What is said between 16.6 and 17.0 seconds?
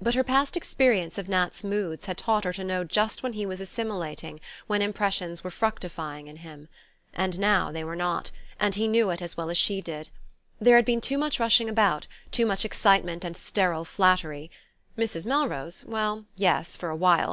for a